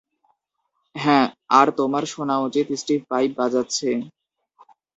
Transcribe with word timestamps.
হ্যাঁ, 0.95 1.25
আর 1.51 1.67
তোমার 1.77 2.03
শোনা 2.05 2.35
উচিত 2.39 2.67
স্টিভ 2.75 2.99
পাইপ 3.09 3.29
বাজাচ্ছে। 3.37 3.89